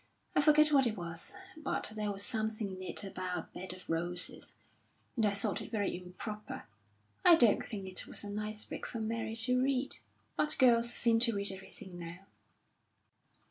[0.35, 3.87] I forget what it was, but there was something in it about a bed of
[3.87, 4.55] roses,
[5.15, 6.63] and I thought it very improper.
[7.23, 9.97] I don't think it was a nice book for Mary to read,
[10.35, 12.25] but girls seem to read everything now."